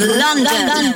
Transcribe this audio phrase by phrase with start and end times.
[0.00, 0.66] London.
[0.66, 0.89] London.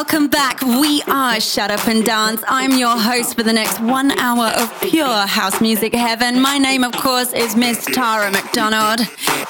[0.00, 0.62] Welcome back.
[0.62, 2.42] We are Shut Up and Dance.
[2.48, 6.40] I'm your host for the next one hour of pure house music heaven.
[6.40, 9.00] My name, of course, is Miss Tara McDonald.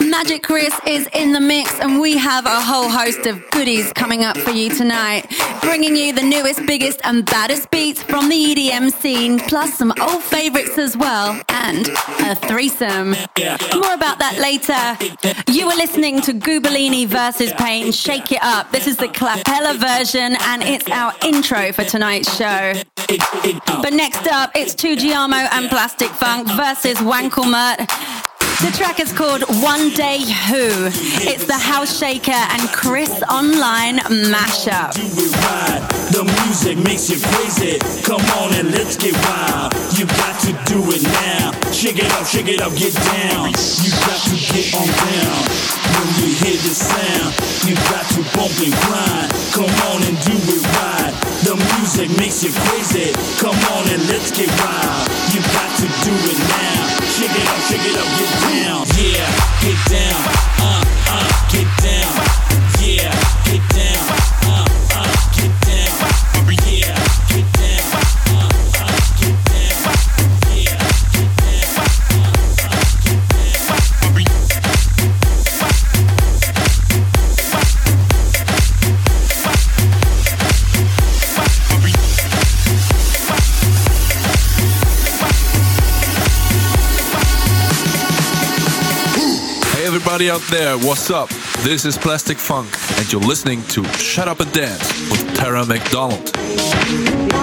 [0.01, 4.25] Magic Chris is in the mix, and we have a whole host of goodies coming
[4.25, 5.27] up for you tonight,
[5.61, 10.23] bringing you the newest, biggest, and baddest beats from the EDM scene, plus some old
[10.23, 11.89] favorites as well, and
[12.23, 13.11] a threesome.
[13.11, 15.53] More about that later.
[15.53, 17.93] You are listening to Goobalini versus Pain.
[17.93, 18.73] Shake it up.
[18.73, 22.73] This is the Clapella version, and it's our intro for tonight's show.
[23.83, 28.30] But next up, it's Tujamo and Plastic Funk versus Wankelmut.
[28.61, 30.93] The track is called One Day Who.
[31.25, 33.97] It's the House Shaker and Chris Online
[34.29, 34.93] mashup.
[36.13, 37.80] The music makes you crazy.
[38.05, 39.73] Come on and let's get wild.
[39.97, 41.57] You got to do it now.
[41.73, 43.49] Shake it up, shake it up, get down.
[43.80, 45.41] You got to get on down.
[45.97, 47.33] When you hear the sound,
[47.65, 49.33] you got to bump and grind.
[49.57, 51.17] Come on and do it right.
[51.49, 53.17] The music makes you crazy.
[53.41, 55.09] Come on and let's get wild.
[55.33, 56.90] You got to do it now.
[57.21, 58.87] Shake it up, shake it up, get down.
[58.96, 60.49] Yeah, get down.
[90.12, 91.28] Everybody out there, what's up?
[91.62, 92.69] This is Plastic Funk,
[92.99, 97.40] and you're listening to Shut Up and Dance with Tara McDonald.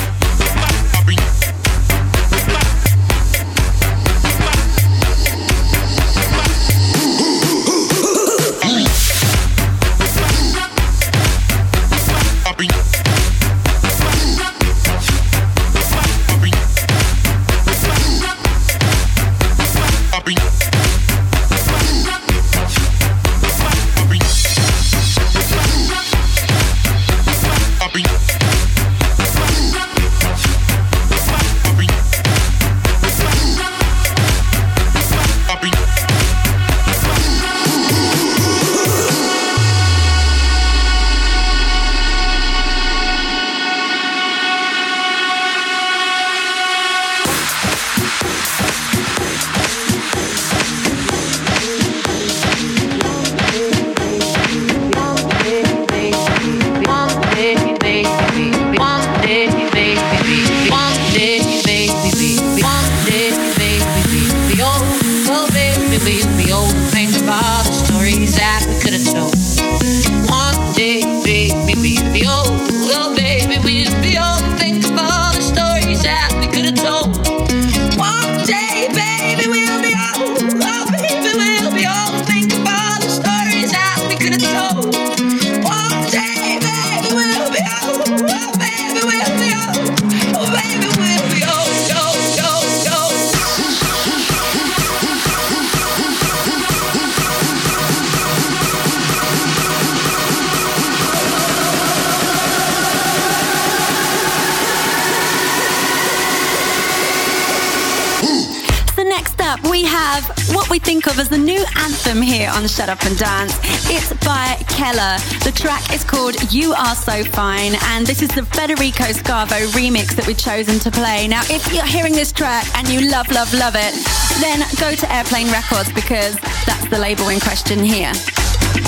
[117.17, 121.27] So Fine, and this is the Federico Scavo remix that we've chosen to play.
[121.27, 123.93] Now, if you're hearing this track and you love, love, love it,
[124.39, 126.35] then go to Airplane Records because
[126.67, 128.11] that's the label in question here.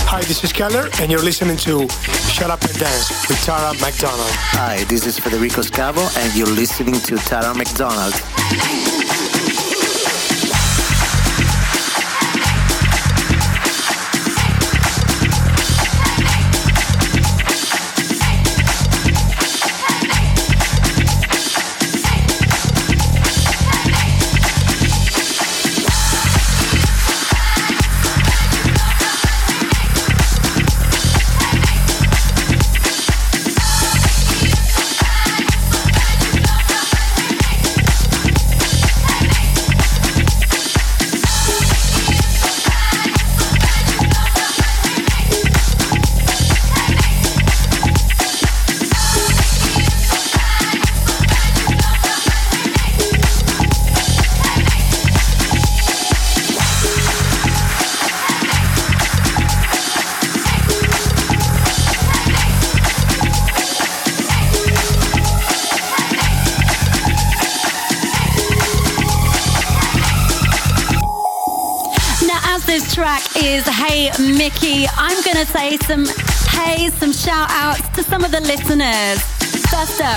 [0.05, 1.89] Hi, this is Keller, and you're listening to
[2.29, 4.29] Shut Up and Dance with Tara McDonald.
[4.53, 8.13] Hi, this is Federico Scavo, and you're listening to Tara McDonald.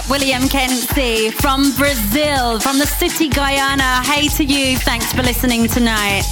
[0.09, 4.05] William Kenzie from Brazil, from the city Goiânia.
[4.05, 6.23] Hey to you, thanks for listening tonight.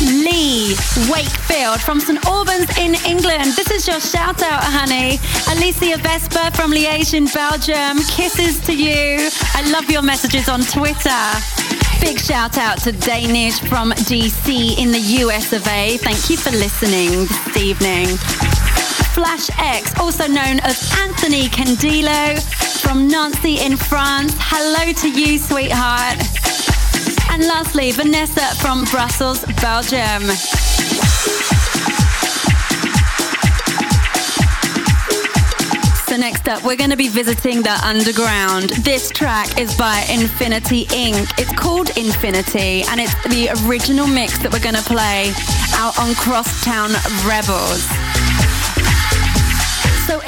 [0.00, 0.76] Lee
[1.10, 3.52] Wakefield from St Albans in England.
[3.56, 5.18] This is your shout out, honey.
[5.50, 7.98] Alicia Vesper from Liège in Belgium.
[8.10, 9.30] Kisses to you.
[9.54, 11.24] I love your messages on Twitter.
[12.00, 15.96] Big shout out to Danish from DC in the US of A.
[15.96, 18.06] Thank you for listening this evening.
[19.16, 22.36] Flash X, also known as Anthony Candilo
[22.86, 24.32] from Nancy in France.
[24.38, 26.16] Hello to you, sweetheart.
[27.32, 30.22] And lastly, Vanessa from Brussels, Belgium.
[36.06, 38.70] So next up, we're going to be visiting the underground.
[38.84, 44.52] This track is by Infinity Ink It's called Infinity, and it's the original mix that
[44.52, 45.32] we're going to play
[45.74, 46.90] out on Crosstown
[47.26, 48.05] Rebels.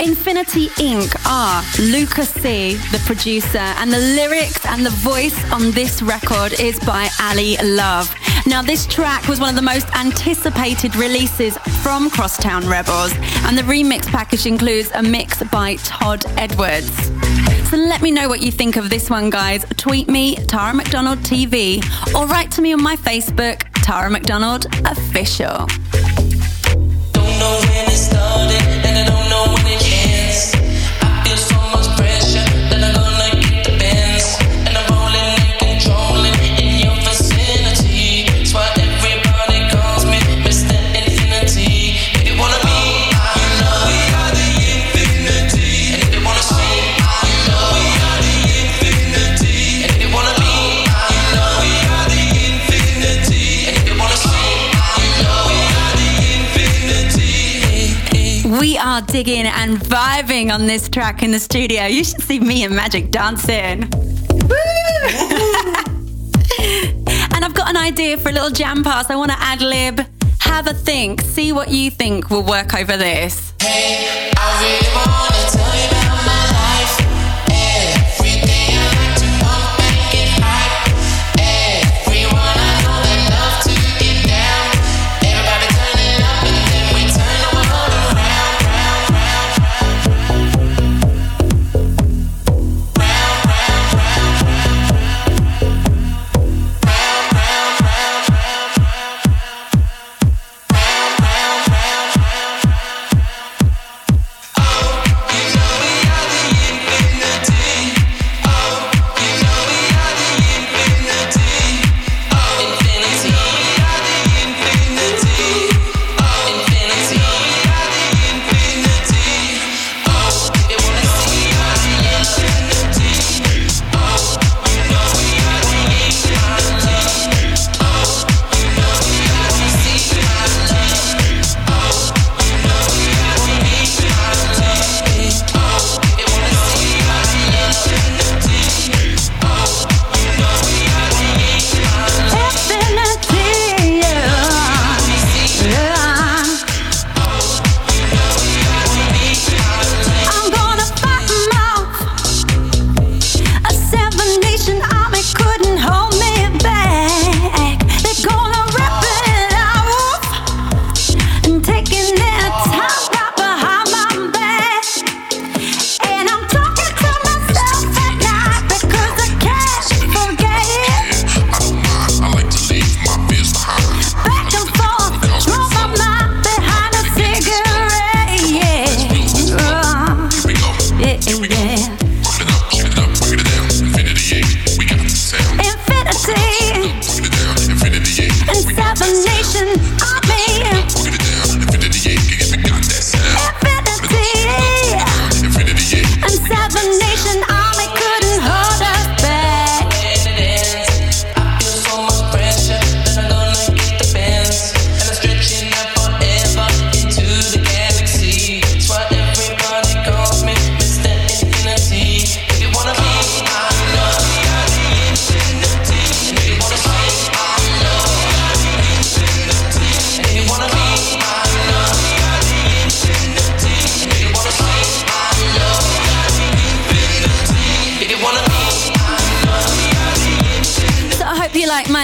[0.00, 6.02] Infinity Ink are Lucas C, the producer, and the lyrics and the voice on this
[6.02, 8.14] record is by Ali Love.
[8.46, 13.12] Now, this track was one of the most anticipated releases from Crosstown Rebels,
[13.44, 16.92] and the remix package includes a mix by Todd Edwards.
[17.68, 19.64] So let me know what you think of this one, guys.
[19.76, 21.82] Tweet me, Tara McDonald TV,
[22.14, 25.66] or write to me on my Facebook, Tara McDonald Official.
[59.08, 61.86] Digging and vibing on this track in the studio.
[61.86, 63.88] You should see me and Magic dancing.
[67.30, 69.10] And I've got an idea for a little jam pass.
[69.10, 70.00] I want to ad lib.
[70.40, 71.20] Have a think.
[71.20, 73.52] See what you think will work over this.
[73.60, 74.32] Hey,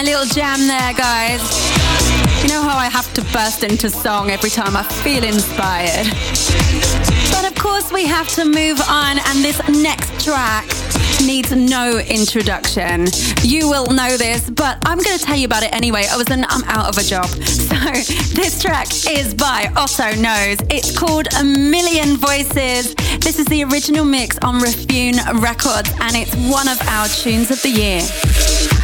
[0.05, 1.41] little jam there, guys.
[2.43, 6.05] You know how I have to burst into song every time I feel inspired.
[7.31, 10.67] But of course, we have to move on, and this next track
[11.25, 13.07] needs no introduction.
[13.41, 16.05] You will know this, but I'm going to tell you about it anyway.
[16.07, 17.25] I was in, I'm out of a job.
[17.75, 17.91] So
[18.33, 20.57] this track is by Otto Knows.
[20.69, 22.95] It's called A Million Voices.
[23.19, 27.61] This is the original mix on Refune Records, and it's one of our tunes of
[27.63, 28.74] the year.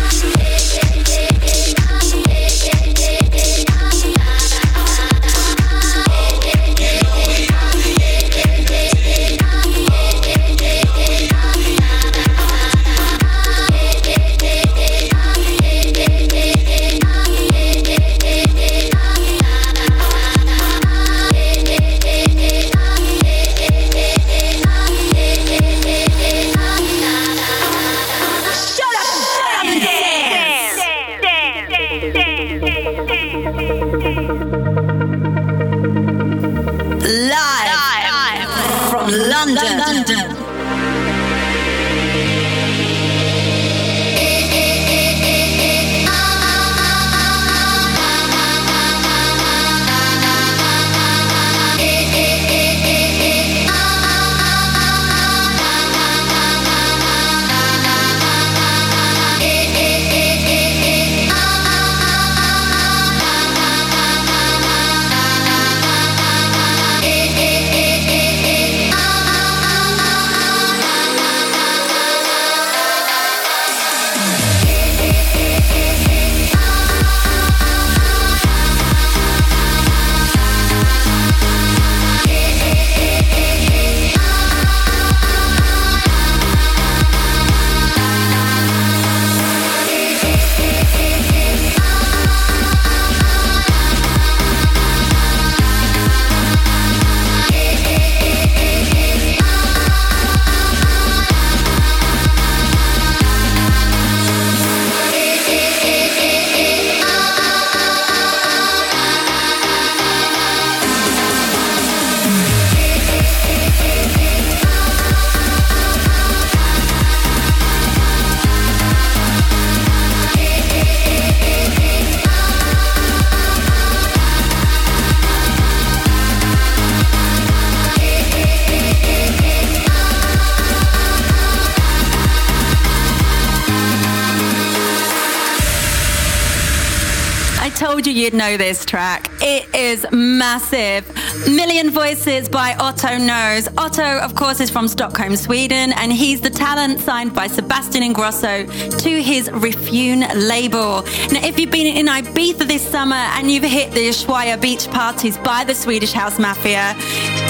[138.51, 139.29] Know this track.
[139.41, 141.07] It is massive.
[141.47, 143.67] Million Voices by Otto Knows.
[143.77, 148.65] Otto, of course, is from Stockholm, Sweden, and he's the talent signed by Sebastian Ingrosso
[149.03, 151.03] to his Refune label.
[151.31, 155.37] Now, if you've been in Ibiza this summer and you've hit the Ushuaia beach parties
[155.37, 156.95] by the Swedish House Mafia,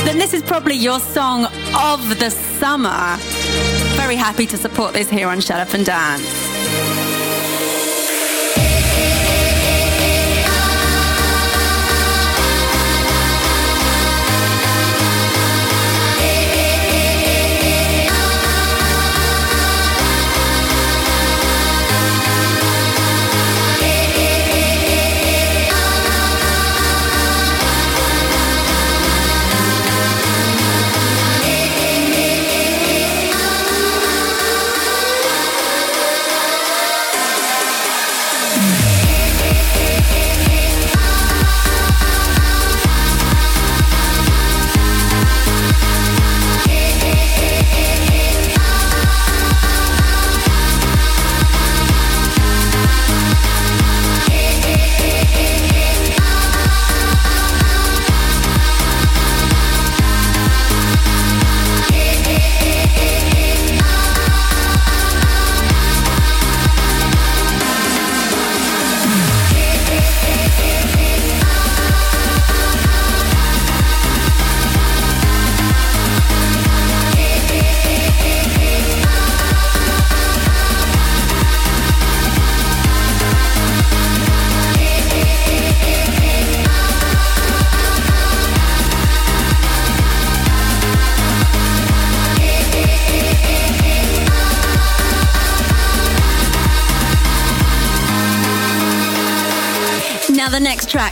[0.05, 2.29] then this is probably your song of the
[2.59, 3.17] summer.
[3.95, 6.50] Very happy to support this here on Shut Up and Dance.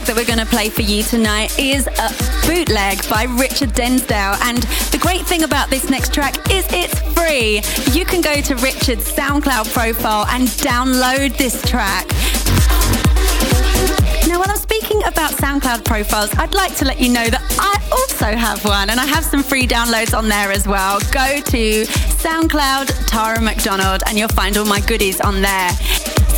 [0.10, 2.10] That we're going to play for you tonight is a
[2.48, 4.34] bootleg by Richard Dinsdale.
[4.42, 4.58] And
[4.90, 7.62] the great thing about this next track is it's free.
[7.96, 12.08] You can go to Richard's SoundCloud profile and download this track.
[14.28, 17.80] Now, while I'm speaking about SoundCloud profiles, I'd like to let you know that I
[17.92, 21.00] also have one and I have some free downloads on there as well.
[21.12, 21.86] Go to
[22.18, 25.70] SoundCloud Tara McDonald and you'll find all my goodies on there.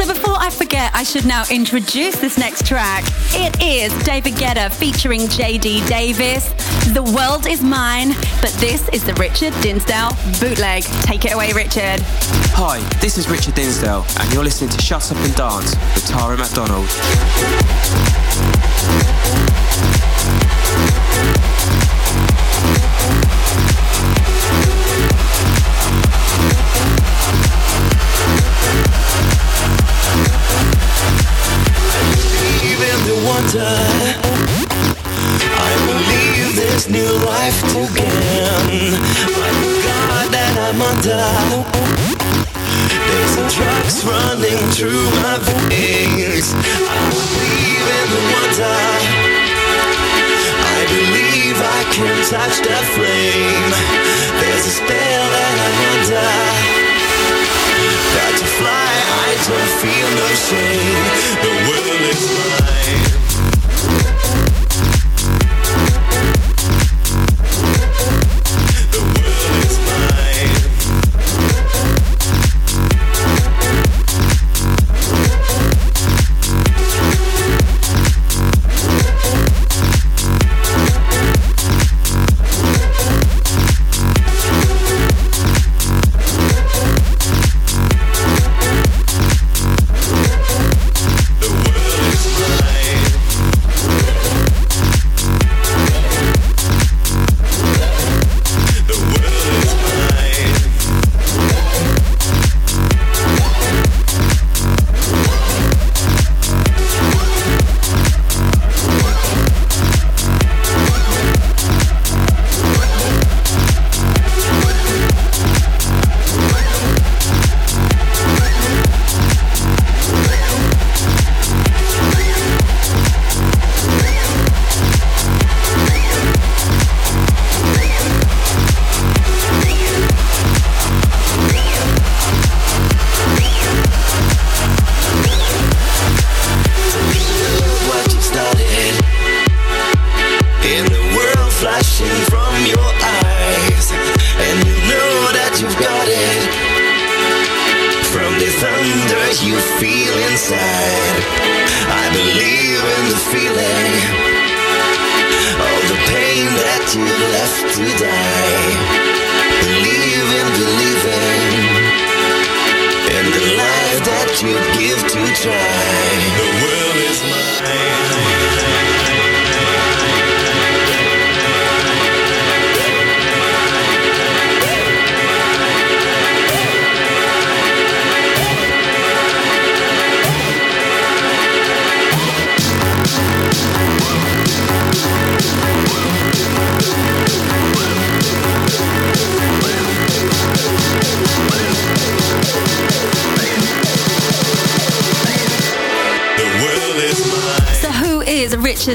[0.01, 3.03] So before I forget, I should now introduce this next track.
[3.33, 6.49] It is David Guetta featuring JD Davis.
[6.91, 10.81] The world is mine, but this is the Richard Dinsdale bootleg.
[11.03, 12.01] Take it away, Richard.
[12.57, 16.35] Hi, this is Richard Dinsdale, and you're listening to Shut Up and Dance with Tara
[16.35, 16.89] McDonald.
[33.31, 33.75] Wonder.
[35.63, 38.91] I believe there's new life to gain.
[39.35, 41.27] By the God that I'm under,
[43.07, 46.51] there's some drugs running through my veins.
[46.51, 48.79] I believe in the wonder.
[50.75, 53.71] I believe I can touch the flame.
[54.39, 56.80] There's a spell that I'm under.
[58.29, 58.93] To fly,
[59.25, 61.05] I don't feel no shame.
[61.43, 64.10] The world is mine.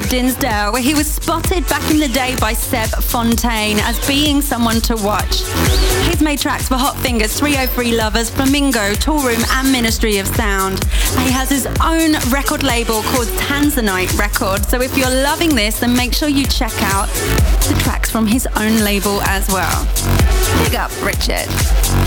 [0.09, 0.73] Dinsdale?
[0.73, 4.97] Well, he was spotted back in the day by Seb Fontaine as being someone to
[4.97, 5.43] watch.
[6.09, 10.85] He's made tracks for Hot Fingers, 303 Lovers, Flamingo, Tool Room, and Ministry of Sound.
[11.25, 14.69] He has his own record label called Tanzanite Records.
[14.69, 17.09] So, if you're loving this, then make sure you check out
[17.69, 19.87] the tracks from his own label as well.
[20.65, 22.06] Big up, Richard.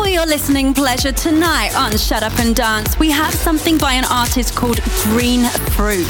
[0.00, 4.04] For your listening pleasure tonight on Shut Up and Dance, we have something by an
[4.06, 5.44] artist called Green
[5.76, 6.08] Fruit.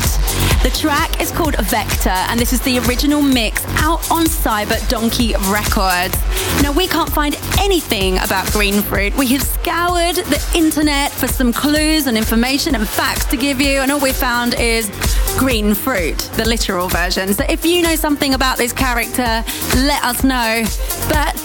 [0.63, 5.35] The track is called Vector, and this is the original mix out on Cyber Donkey
[5.51, 6.17] Records.
[6.63, 9.13] Now, we can't find anything about Green Fruit.
[9.17, 13.81] We have scoured the internet for some clues and information and facts to give you,
[13.81, 14.89] and all we found is
[15.37, 17.35] Green Fruit, the literal version.
[17.35, 19.43] So if you know something about this character,
[19.75, 20.63] let us know.
[21.09, 21.37] But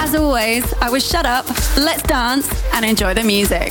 [0.00, 3.70] as always, I will shut up, let's dance, and enjoy the music.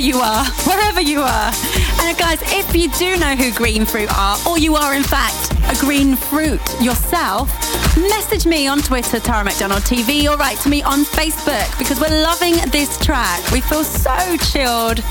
[0.00, 1.52] You are, wherever you are.
[2.00, 5.52] And guys, if you do know who Green Fruit are, or you are in fact
[5.68, 7.50] a Green Fruit yourself,
[7.96, 12.22] message me on Twitter, Tara McDonald TV, or write to me on Facebook because we're
[12.22, 13.38] loving this track.
[13.52, 14.96] We feel so chilled.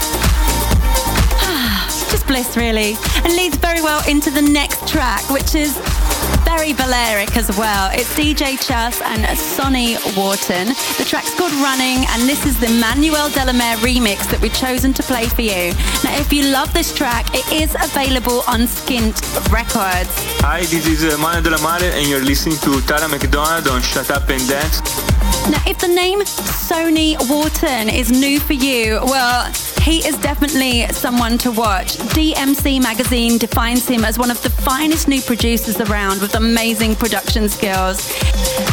[2.09, 2.95] Just bliss, really.
[3.23, 5.77] And leads very well into the next track, which is
[6.55, 7.89] very Balearic as well.
[7.93, 10.67] It's DJ Chus and Sonny Wharton.
[10.97, 14.53] The track's called Running, and this is the Manuel De La Mare remix that we've
[14.53, 15.73] chosen to play for you.
[16.03, 20.09] Now, if you love this track, it is available on Skint Records.
[20.41, 24.09] Hi, this is uh, Mano Della Mare, and you're listening to Tara McDonald on Shut
[24.09, 24.81] Up and Dance.
[25.49, 31.37] Now, if the name Sonny Wharton is new for you, well, he is definitely someone
[31.39, 31.97] to watch.
[32.15, 37.49] DMC Magazine defines him as one of the finest new producers around with amazing production
[37.49, 37.97] skills.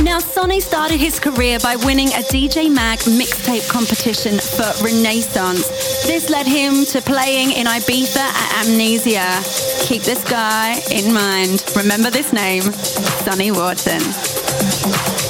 [0.02, 5.68] Now, Sonny started his career by winning a DJ Mag mixtape competition for Renaissance.
[6.06, 9.42] This led him to playing in Ibiza at Amnesia.
[9.86, 11.64] Keep this guy in mind.
[11.76, 12.62] Remember this name,
[13.24, 15.25] Sonny Wharton.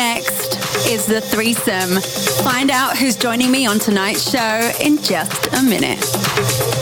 [0.00, 2.00] Next is the threesome.
[2.42, 6.79] Find out who's joining me on tonight's show in just a minute.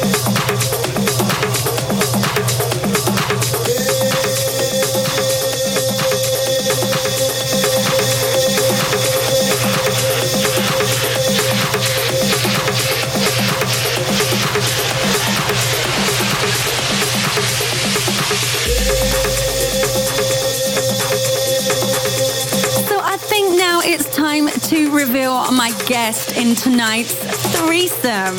[24.90, 27.14] Reveal my guest in tonight's
[27.56, 28.36] threesome.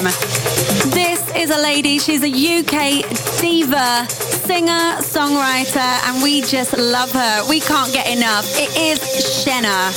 [0.91, 3.07] This is a lady, she's a UK
[3.39, 7.47] diva, singer, songwriter, and we just love her.
[7.47, 8.45] We can't get enough.
[8.57, 9.93] It is Shena.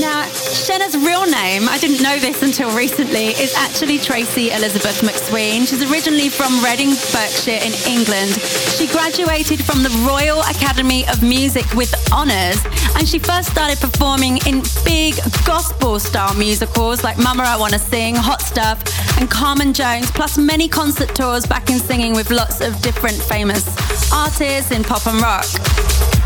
[0.00, 5.66] Now, Shena's real name, I didn't know this until recently, is actually Tracy Elizabeth McSween.
[5.66, 8.32] She's originally from Reading, Berkshire in England.
[8.76, 12.62] She graduated from the Royal Academy of Music with honours
[12.98, 15.14] and she first started performing in big
[15.46, 18.82] gospel style musicals like Mama I Wanna Sing, Hot Stuff,
[19.20, 23.64] and Carmen Jones, plus many concert tours back in singing with lots of different famous
[24.12, 25.46] artists in pop and rock.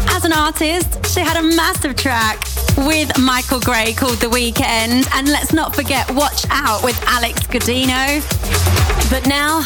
[0.08, 2.42] As an artist, she had a massive track
[2.78, 8.22] with Michael Gray called The Weekend, and let's not forget Watch Out with Alex Gaudino.
[9.10, 9.60] But now,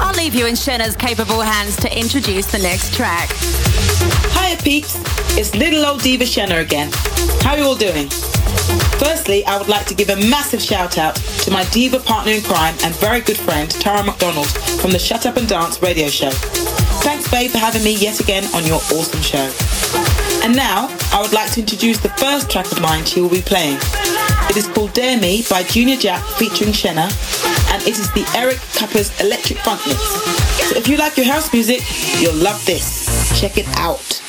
[0.00, 3.30] I'll leave you in Shena's capable hands to introduce the next track.
[4.32, 4.96] Hiya peeps,
[5.38, 6.90] it's little old Diva Shena again.
[7.42, 8.08] How are you all doing?
[8.98, 12.42] Firstly, I would like to give a massive shout out to my diva partner in
[12.42, 14.48] crime and very good friend, Tara McDonald,
[14.80, 16.30] from the Shut Up and Dance radio show.
[17.02, 19.50] Thanks, babe, for having me yet again on your awesome show.
[20.42, 23.42] And now, I would like to introduce the first track of mine she will be
[23.42, 23.78] playing.
[24.50, 27.08] It is called Dare Me by Junior Jack featuring Shena,
[27.74, 29.98] and it is the Eric Kupper's Electric Funk Mix.
[30.70, 31.80] So if you like your house music,
[32.20, 33.38] you'll love this.
[33.40, 34.22] Check it out.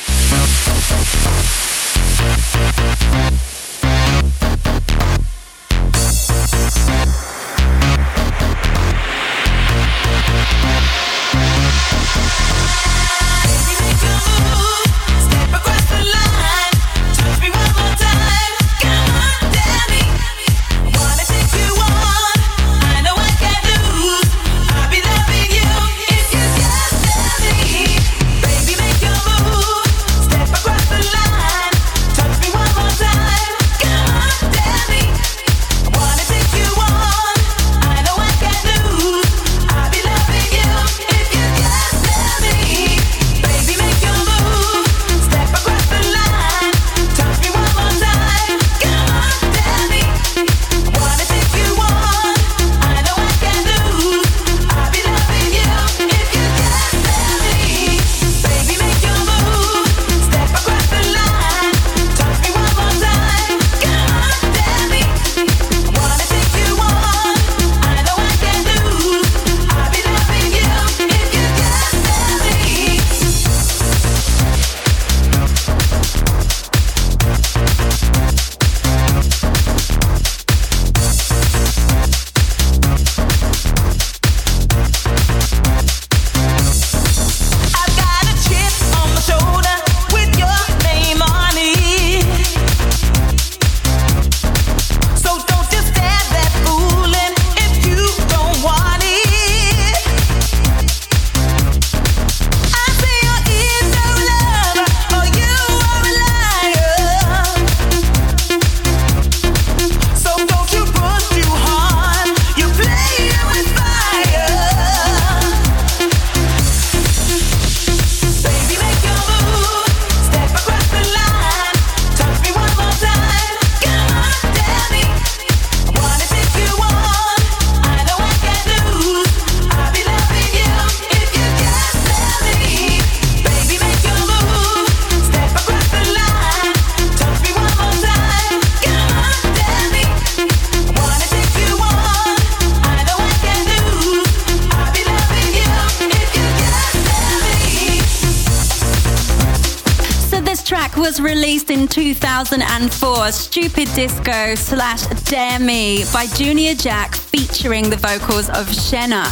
[151.96, 159.24] 2004, Stupid Disco slash Dare Me by Junior Jack featuring the vocals of Shena.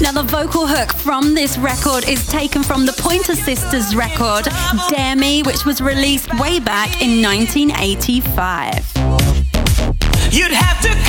[0.00, 4.46] Now, the vocal hook from this record is taken from the Pointer Sisters record,
[4.88, 8.86] Dare Me, which was released way back in 1985.
[10.30, 11.05] You'd have to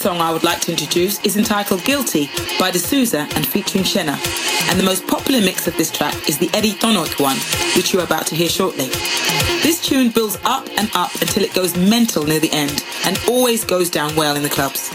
[0.00, 4.16] song I would like to introduce is entitled Guilty by D'Souza and featuring Shena.
[4.70, 7.36] And the most popular mix of this track is the Eddie Thoneick one,
[7.76, 8.86] which you're about to hear shortly.
[9.62, 13.62] This tune builds up and up until it goes mental near the end and always
[13.62, 14.88] goes down well in the clubs.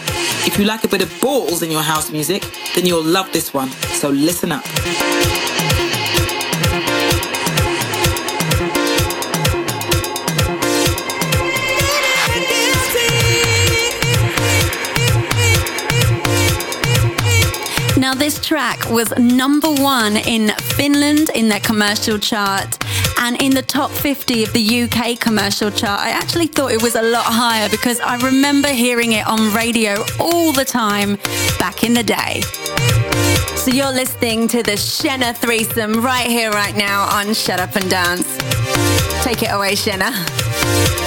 [0.48, 3.54] If you like a bit of balls in your house music, then you'll love this
[3.54, 5.35] one, so listen up.
[18.06, 22.78] Now, this track was number one in Finland in their commercial chart
[23.22, 26.02] and in the top 50 of the UK commercial chart.
[26.02, 30.06] I actually thought it was a lot higher because I remember hearing it on radio
[30.20, 31.16] all the time
[31.58, 32.42] back in the day.
[33.56, 37.90] So you're listening to the Shena threesome right here, right now on Shut Up and
[37.90, 38.38] Dance.
[39.24, 41.05] Take it away, Shena.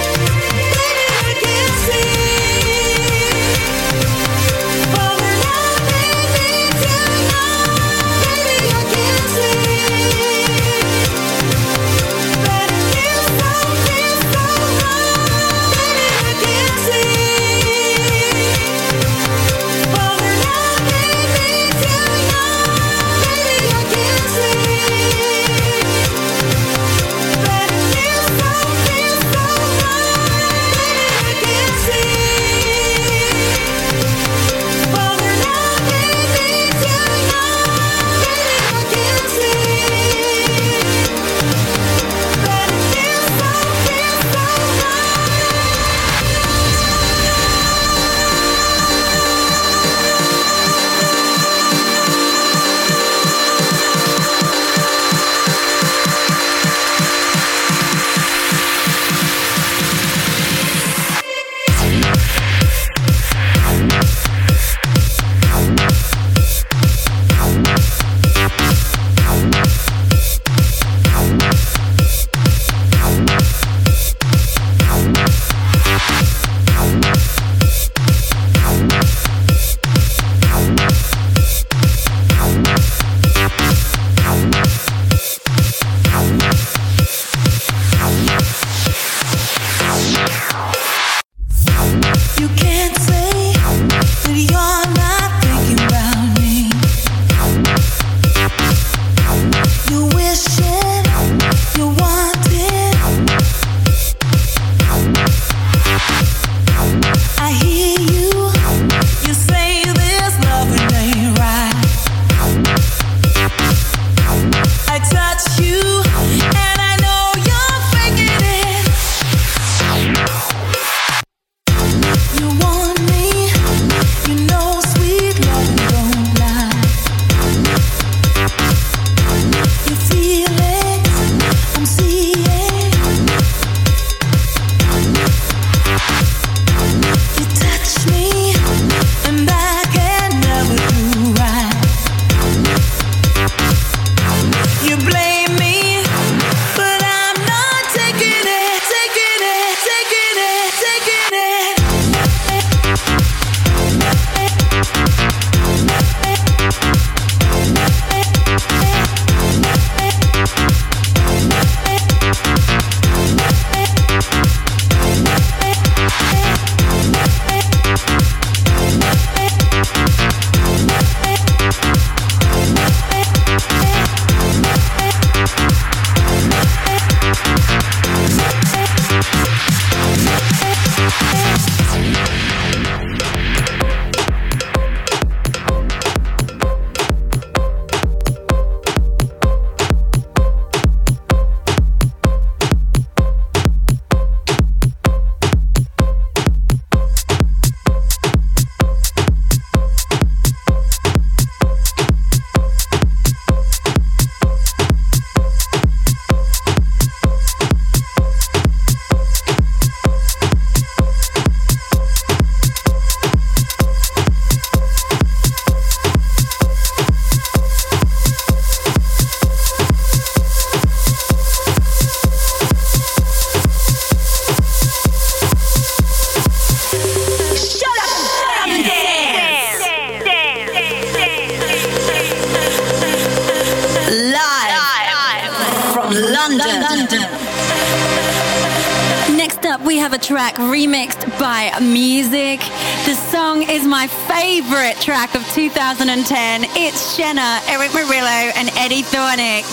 [245.99, 246.63] 2010.
[246.77, 249.63] It's Shena, Erick Morillo, and Eddie Thoneick.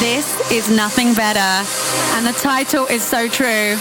[0.00, 1.38] This is Nothing Better.
[2.16, 3.76] And the title is so true.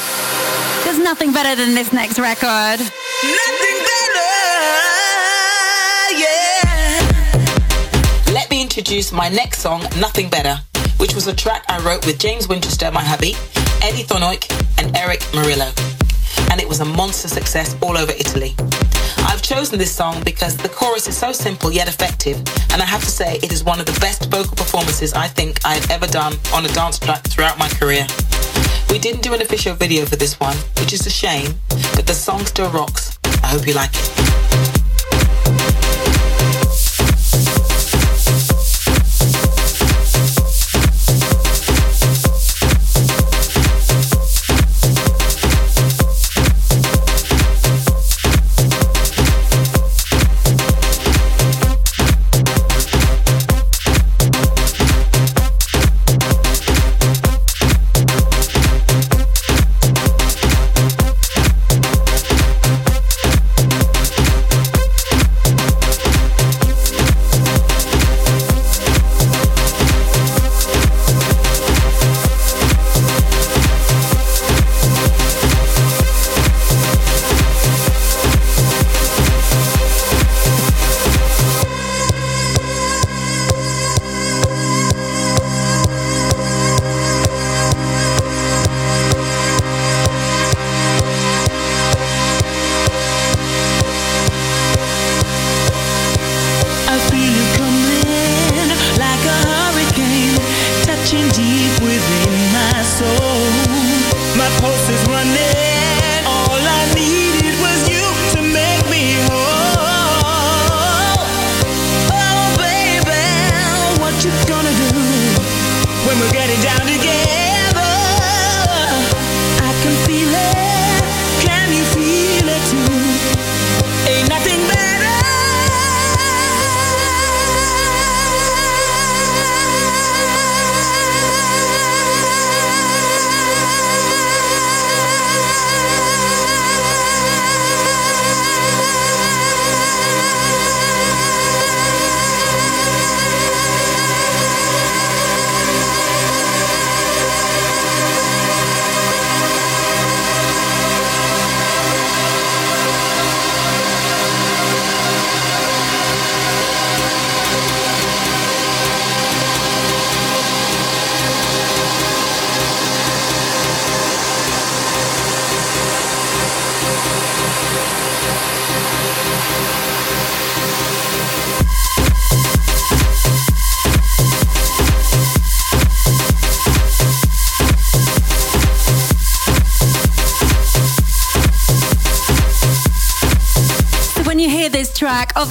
[0.84, 2.80] There's nothing better than this next record.
[2.82, 4.28] Nothing better,
[6.20, 6.74] yeah.
[8.34, 10.60] Let me introduce my next song, Nothing Better,
[10.98, 13.36] which was a track I wrote with James Winchester, my hubby,
[13.82, 14.52] Eddie Thoneick,
[14.84, 15.72] and Erick Morillo.
[16.52, 18.54] And it was a monster success all over Italy.
[19.20, 22.38] I've chosen this song because the chorus is so simple yet effective,
[22.72, 25.60] and I have to say it is one of the best vocal performances I think
[25.66, 28.08] I have ever done on a dance track throughout my career.
[28.90, 31.56] We didn't do an official video for this one, which is a shame,
[31.96, 33.20] but the song still rocks.
[33.44, 34.45] I hope you like it.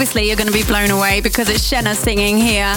[0.05, 2.75] Obviously you're going to be blown away because it's Shena singing here.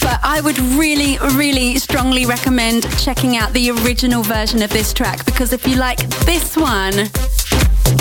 [0.00, 5.22] But I would really, really strongly recommend checking out the original version of this track
[5.26, 6.94] because if you like this one,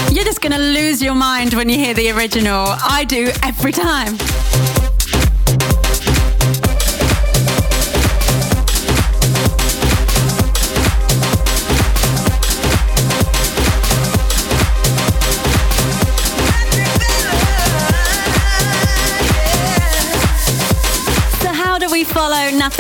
[0.10, 2.66] you're just going to lose your mind when you hear the original.
[2.70, 4.16] I do every time.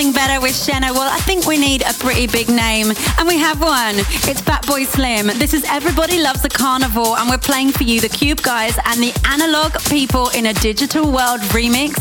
[0.01, 0.91] Nothing Better with Shena?
[0.93, 2.87] Well, I think we need a pretty big name,
[3.19, 3.99] and we have one.
[4.25, 5.27] It's Fatboy Slim.
[5.37, 8.99] This is Everybody Loves the Carnival, and we're playing for you the Cube Guys and
[8.99, 11.93] the Analog People in a Digital World remix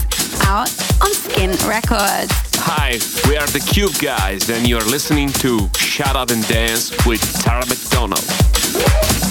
[0.47, 0.71] out
[1.03, 2.33] on Skint Records.
[2.61, 2.93] Hi,
[3.29, 7.67] we are the Cube Guys, and you're listening to Shut Up and Dance with Tara
[7.67, 9.30] McDonald.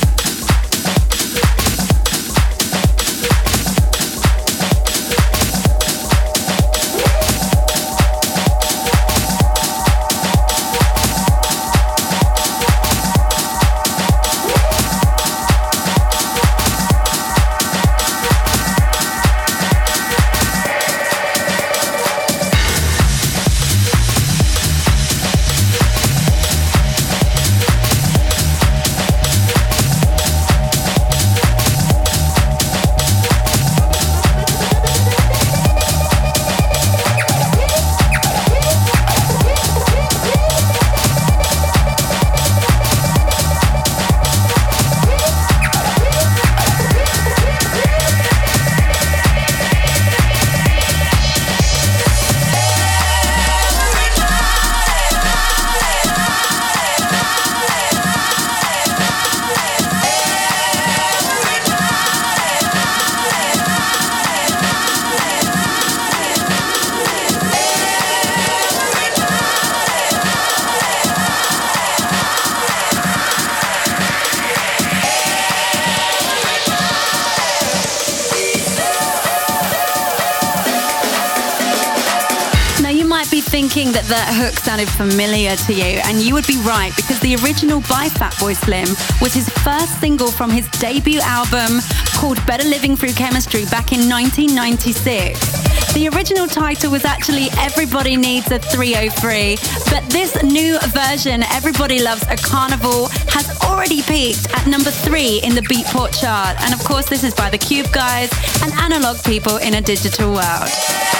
[84.70, 88.88] Sounded familiar to you, and you would be right because the original by Fatboy Slim
[89.20, 91.82] was his first single from his debut album
[92.14, 95.94] called Better Living Through Chemistry back in 1996.
[95.96, 99.58] The original title was actually Everybody Needs a 303,
[99.90, 105.56] but this new version, Everybody Loves a Carnival, has already peaked at number three in
[105.56, 106.56] the Beatport chart.
[106.62, 108.30] And of course, this is by the Cube Guys
[108.62, 111.19] and Analog People in a Digital World.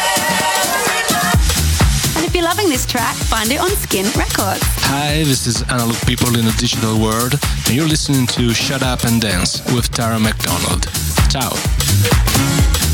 [2.50, 4.64] Loving this track, find it on Skint Records.
[4.90, 9.04] Hi, this is Analog People in a Digital World, and you're listening to Shut Up
[9.04, 10.90] and Dance with Tara McDonald.
[11.30, 12.89] Ciao.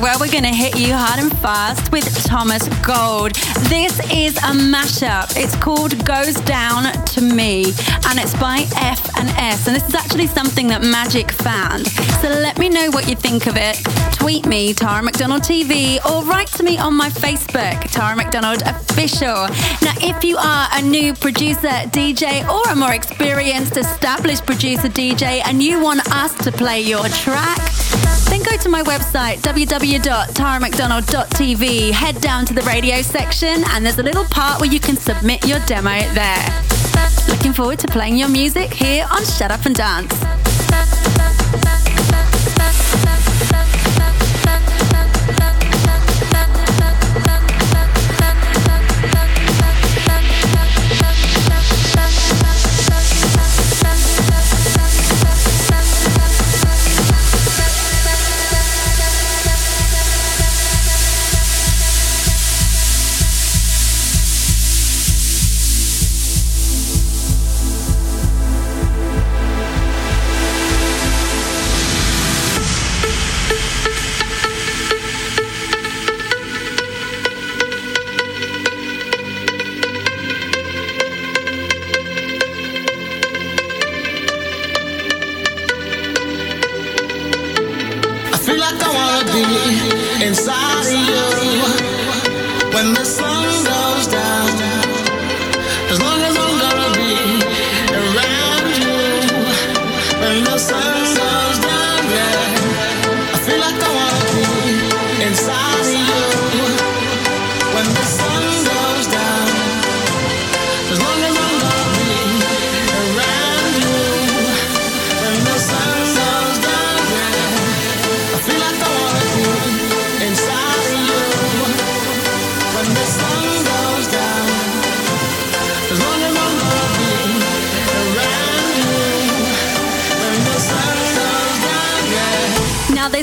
[0.00, 3.34] Well, we're going to hit you hard and fast with Thomas Gold.
[3.68, 5.36] This is a mashup.
[5.36, 7.64] It's called Goes Down to Me,
[8.08, 9.66] and it's by F and S.
[9.66, 11.86] And this is actually something that Magic found.
[12.22, 13.76] So let me know what you think of it.
[14.14, 19.48] Tweet me, Tara McDonald TV, or write to me on my Facebook, Tara McDonald Official.
[19.82, 25.42] Now, if you are a new producer, DJ, or a more experienced, established producer, DJ,
[25.44, 27.60] and you want us to play your track,
[28.30, 31.90] then go to my website, www.taramcdonald.tv.
[31.90, 35.44] Head down to the radio section, and there's a little part where you can submit
[35.46, 36.64] your demo there.
[37.28, 40.14] Looking forward to playing your music here on Shut Up and Dance.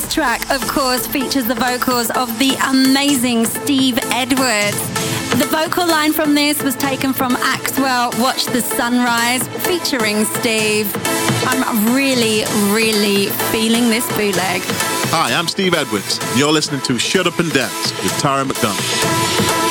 [0.08, 4.80] This track, of course, features the vocals of the amazing Steve Edwards.
[5.40, 10.92] The vocal line from this was taken from Axwell Watch the Sunrise featuring Steve.
[11.48, 12.44] I'm really,
[12.74, 14.62] really feeling this bootleg.
[15.10, 16.20] Hi, I'm Steve Edwards.
[16.38, 19.67] You're listening to Shut Up and Dance with Tara McDonald.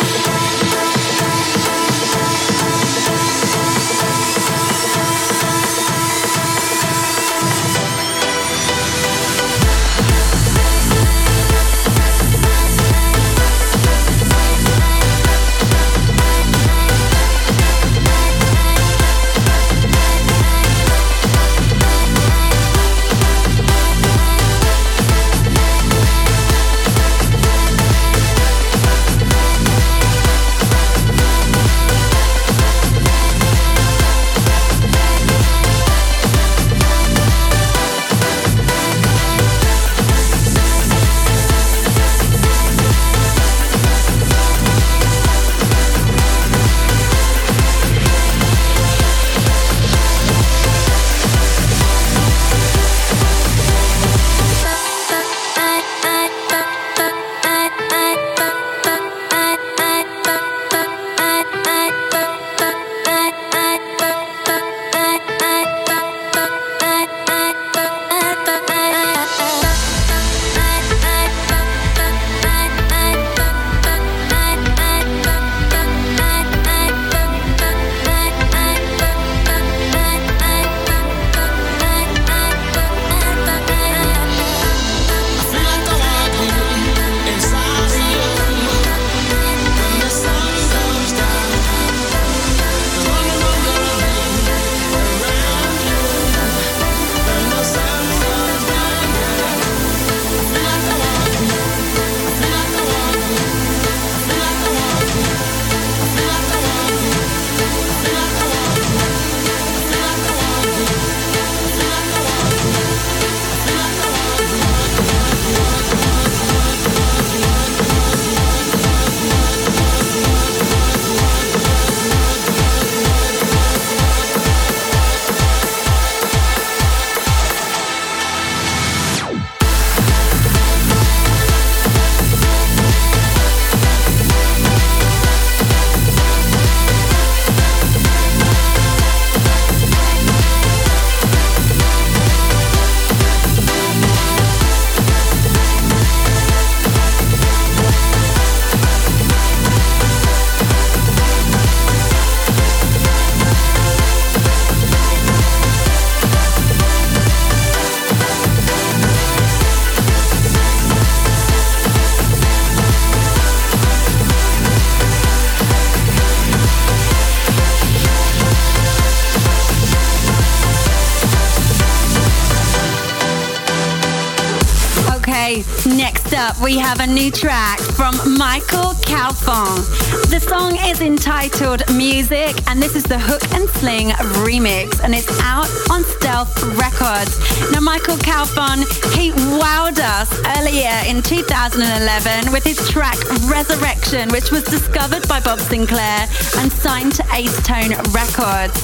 [176.67, 179.87] We have a new track from Michael Calfan.
[180.31, 185.71] The song is entitled Music, and this is the Hook and Remix, and it's out
[185.93, 187.39] on Stealth Records.
[187.71, 188.83] Now, Michael Calfan,
[189.15, 190.29] he wowed us
[190.59, 193.17] earlier in 2011 with his track
[193.47, 196.27] Resurrection, which was discovered by Bob Sinclar
[196.59, 198.75] and signed to Axtone Records.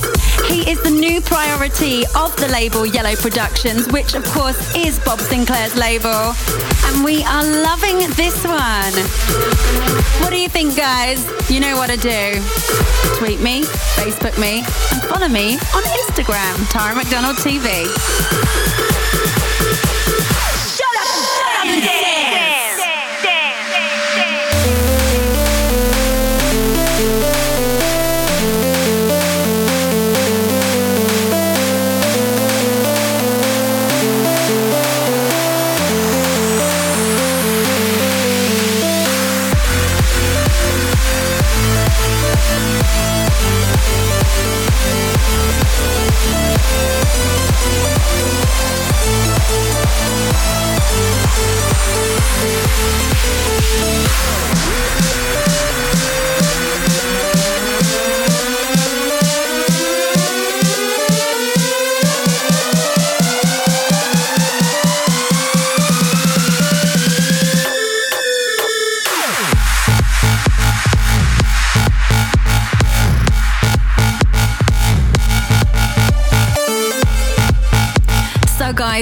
[0.48, 5.18] He is the new priority of the label Yellow Productions, which of course is Bob
[5.18, 6.32] Sinclar's label.
[6.86, 8.94] And we are loving this one.
[10.22, 11.26] What do you think, guys?
[11.50, 12.40] You know what to do.
[13.18, 13.62] Tweet me,
[13.98, 14.62] Facebook me,
[14.92, 18.91] and follow me on Instagram, Tara McDonald TV.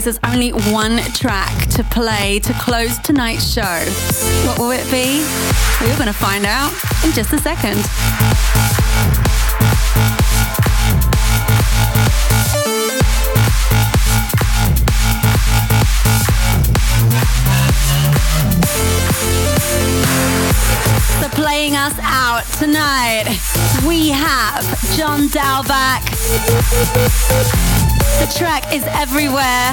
[0.01, 3.85] Guys, there's only one track to play to close tonight's show.
[4.47, 5.21] What will it be?
[5.87, 6.73] You're going to find out
[7.05, 7.77] in just a second.
[21.35, 23.25] Playing us out tonight,
[23.87, 24.65] we have
[24.97, 26.01] John Dahlbäck.
[28.19, 29.73] The track is everywhere.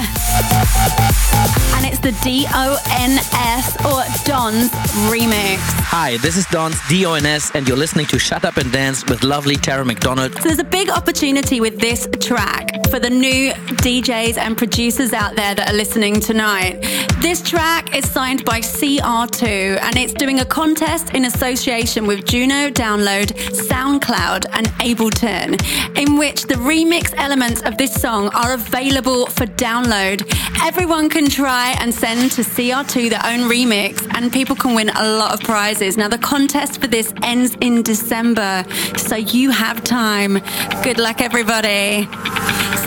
[1.74, 4.70] And it's the D-O-N-S or Don's
[5.10, 5.58] remix.
[5.90, 9.56] Hi, this is Don's DONS, and you're listening to Shut Up and Dance with lovely
[9.56, 10.34] Tara McDonald.
[10.34, 15.36] So there's a big opportunity with this track for the new DJs and producers out
[15.36, 16.80] there that are listening tonight.
[17.20, 22.70] This track is signed by CR2 and it's doing a contest in association with Juno
[22.70, 25.60] Download, SoundCloud, and Ableton,
[25.98, 30.22] in which the remix elements of this song are available for download.
[30.62, 35.18] Everyone can try and send to CR2 their own remix, and people can win a
[35.18, 35.96] lot of prizes.
[35.96, 38.64] Now, the contest for this ends in December,
[38.96, 40.38] so you have time.
[40.82, 42.08] Good luck, everybody.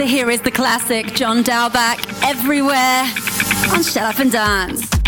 [0.02, 3.04] So here is the classic John Dahlbäck, Everywhere
[3.72, 5.01] on Shut Up and Dance.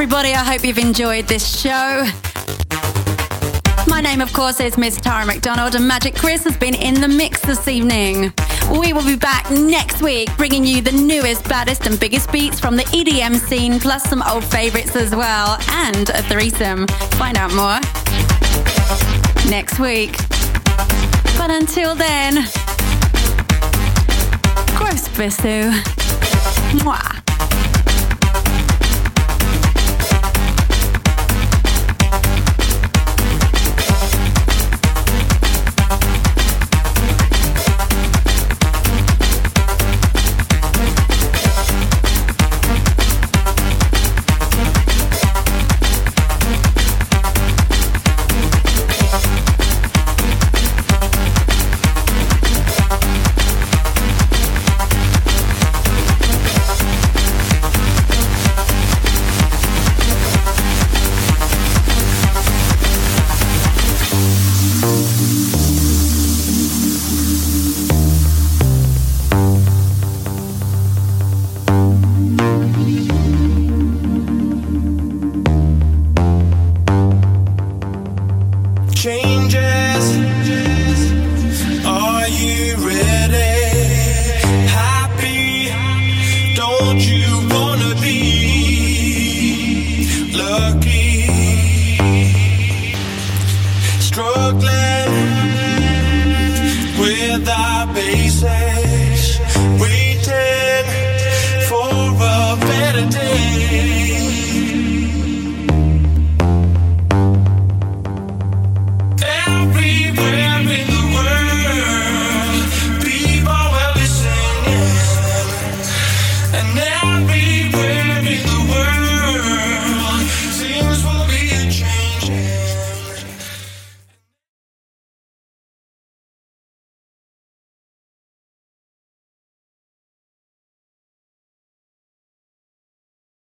[0.00, 0.32] Everybody.
[0.32, 2.06] I hope you've enjoyed this show.
[3.88, 7.08] My name, of course, is Miss Tara McDonald, and Magic Chris has been in the
[7.08, 8.32] mix this evening.
[8.70, 12.76] We will be back next week, bringing you the newest, baddest, and biggest beats from
[12.76, 16.86] the EDM scene, plus some old favorites as well, and a threesome.
[17.18, 17.80] Find out more
[19.50, 20.16] next week.
[21.36, 22.34] But until then,
[24.76, 25.72] gross bisu.
[26.84, 27.17] Mwah.